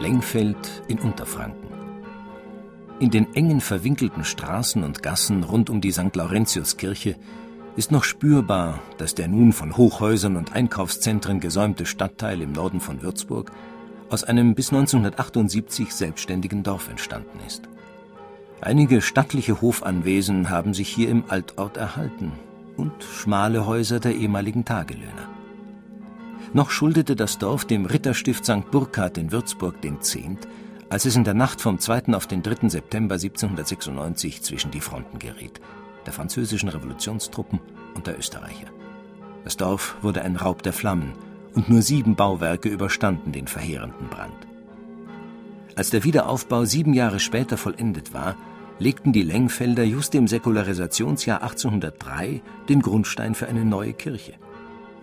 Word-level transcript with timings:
Lengfeld 0.00 0.82
in 0.88 0.98
Unterfranken. 0.98 1.68
In 3.00 3.10
den 3.10 3.34
engen 3.34 3.60
verwinkelten 3.60 4.24
Straßen 4.24 4.82
und 4.82 5.02
Gassen 5.02 5.44
rund 5.44 5.70
um 5.70 5.80
die 5.80 5.92
St. 5.92 6.14
Laurentiuskirche 6.14 7.16
ist 7.76 7.92
noch 7.92 8.02
spürbar, 8.02 8.80
dass 8.96 9.14
der 9.14 9.28
nun 9.28 9.52
von 9.52 9.76
Hochhäusern 9.76 10.36
und 10.36 10.52
Einkaufszentren 10.52 11.38
gesäumte 11.38 11.86
Stadtteil 11.86 12.42
im 12.42 12.52
Norden 12.52 12.80
von 12.80 13.02
Würzburg 13.02 13.52
aus 14.10 14.24
einem 14.24 14.54
bis 14.54 14.72
1978 14.72 15.94
selbstständigen 15.94 16.64
Dorf 16.64 16.88
entstanden 16.88 17.38
ist. 17.46 17.68
Einige 18.60 19.00
stattliche 19.00 19.60
Hofanwesen 19.60 20.50
haben 20.50 20.74
sich 20.74 20.88
hier 20.88 21.08
im 21.08 21.24
Altort 21.28 21.76
erhalten 21.76 22.32
und 22.76 22.92
schmale 23.04 23.66
Häuser 23.66 24.00
der 24.00 24.16
ehemaligen 24.16 24.64
Tagelöhner. 24.64 25.37
Noch 26.52 26.70
schuldete 26.70 27.16
das 27.16 27.38
Dorf 27.38 27.64
dem 27.64 27.86
Ritterstift 27.86 28.44
St. 28.44 28.70
Burkhard 28.70 29.18
in 29.18 29.32
Würzburg 29.32 29.80
den 29.82 30.00
Zehnt, 30.00 30.48
als 30.88 31.04
es 31.04 31.16
in 31.16 31.24
der 31.24 31.34
Nacht 31.34 31.60
vom 31.60 31.78
2. 31.78 32.14
auf 32.14 32.26
den 32.26 32.42
3. 32.42 32.68
September 32.68 33.14
1796 33.14 34.42
zwischen 34.42 34.70
die 34.70 34.80
Fronten 34.80 35.18
geriet, 35.18 35.60
der 36.06 36.12
französischen 36.12 36.68
Revolutionstruppen 36.68 37.60
und 37.94 38.06
der 38.06 38.18
Österreicher. 38.18 38.68
Das 39.44 39.56
Dorf 39.56 39.96
wurde 40.02 40.22
ein 40.22 40.36
Raub 40.36 40.62
der 40.62 40.72
Flammen 40.72 41.12
und 41.54 41.68
nur 41.68 41.82
sieben 41.82 42.16
Bauwerke 42.16 42.68
überstanden 42.68 43.32
den 43.32 43.46
verheerenden 43.46 44.08
Brand. 44.08 44.46
Als 45.76 45.90
der 45.90 46.04
Wiederaufbau 46.04 46.64
sieben 46.64 46.92
Jahre 46.92 47.20
später 47.20 47.56
vollendet 47.56 48.12
war, 48.12 48.36
legten 48.78 49.12
die 49.12 49.22
Lengfelder 49.22 49.84
just 49.84 50.14
im 50.14 50.28
Säkularisationsjahr 50.28 51.42
1803 51.42 52.40
den 52.68 52.80
Grundstein 52.80 53.34
für 53.34 53.48
eine 53.48 53.64
neue 53.64 53.92
Kirche. 53.92 54.34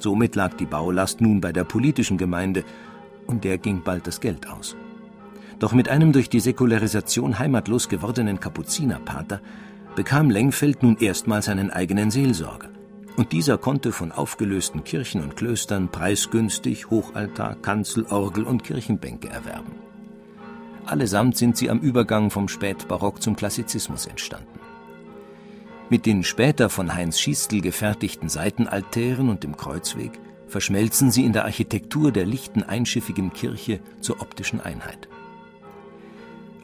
Somit 0.00 0.36
lag 0.36 0.54
die 0.54 0.66
Baulast 0.66 1.20
nun 1.20 1.40
bei 1.40 1.52
der 1.52 1.64
politischen 1.64 2.18
Gemeinde, 2.18 2.64
und 3.26 3.44
der 3.44 3.58
ging 3.58 3.82
bald 3.82 4.06
das 4.06 4.20
Geld 4.20 4.48
aus. 4.48 4.76
Doch 5.58 5.72
mit 5.72 5.88
einem 5.88 6.12
durch 6.12 6.30
die 6.30 6.40
Säkularisation 6.40 7.38
heimatlos 7.38 7.88
gewordenen 7.88 8.40
Kapuzinerpater 8.40 9.40
bekam 9.96 10.30
Lengfeld 10.30 10.82
nun 10.82 10.96
erstmals 10.98 11.48
einen 11.48 11.70
eigenen 11.70 12.10
Seelsorger. 12.10 12.68
Und 13.16 13.32
dieser 13.32 13.58
konnte 13.58 13.90
von 13.90 14.12
aufgelösten 14.12 14.84
Kirchen 14.84 15.22
und 15.22 15.36
Klöstern 15.36 15.88
preisgünstig 15.88 16.88
Hochaltar, 16.90 17.56
Kanzel, 17.56 18.06
Orgel 18.08 18.44
und 18.44 18.62
Kirchenbänke 18.62 19.28
erwerben. 19.28 19.72
Allesamt 20.86 21.36
sind 21.36 21.56
sie 21.56 21.68
am 21.68 21.80
Übergang 21.80 22.30
vom 22.30 22.46
Spätbarock 22.46 23.20
zum 23.20 23.34
Klassizismus 23.34 24.06
entstanden. 24.06 24.57
Mit 25.90 26.04
den 26.04 26.22
später 26.22 26.68
von 26.68 26.94
Heinz 26.94 27.18
Schiestl 27.18 27.62
gefertigten 27.62 28.28
Seitenaltären 28.28 29.30
und 29.30 29.42
dem 29.42 29.56
Kreuzweg 29.56 30.12
verschmelzen 30.46 31.10
sie 31.10 31.24
in 31.24 31.32
der 31.32 31.44
Architektur 31.44 32.12
der 32.12 32.26
lichten 32.26 32.62
einschiffigen 32.62 33.32
Kirche 33.32 33.80
zur 34.00 34.20
optischen 34.20 34.60
Einheit. 34.60 35.08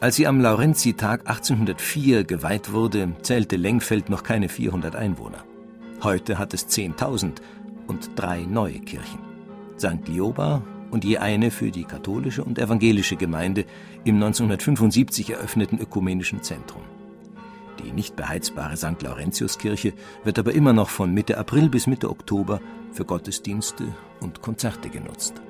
Als 0.00 0.16
sie 0.16 0.26
am 0.26 0.40
Laurentitag 0.40 1.20
1804 1.26 2.24
geweiht 2.24 2.72
wurde, 2.72 3.14
zählte 3.22 3.56
Lengfeld 3.56 4.10
noch 4.10 4.22
keine 4.22 4.50
400 4.50 4.94
Einwohner. 4.94 5.42
Heute 6.02 6.38
hat 6.38 6.52
es 6.52 6.68
10.000 6.68 7.36
und 7.86 8.10
drei 8.16 8.42
neue 8.42 8.80
Kirchen. 8.80 9.20
St. 9.78 10.06
Lioba 10.06 10.62
und 10.90 11.04
je 11.04 11.16
eine 11.16 11.50
für 11.50 11.70
die 11.70 11.84
katholische 11.84 12.44
und 12.44 12.58
evangelische 12.58 13.16
Gemeinde 13.16 13.64
im 14.04 14.16
1975 14.16 15.30
eröffneten 15.30 15.78
ökumenischen 15.78 16.42
Zentrum. 16.42 16.82
Die 17.82 17.92
nicht 17.92 18.16
beheizbare 18.16 18.76
St. 18.76 19.02
Laurentiuskirche 19.02 19.92
wird 20.22 20.38
aber 20.38 20.52
immer 20.52 20.72
noch 20.72 20.90
von 20.90 21.12
Mitte 21.12 21.38
April 21.38 21.68
bis 21.68 21.86
Mitte 21.86 22.10
Oktober 22.10 22.60
für 22.92 23.04
Gottesdienste 23.04 23.84
und 24.20 24.42
Konzerte 24.42 24.88
genutzt. 24.88 25.42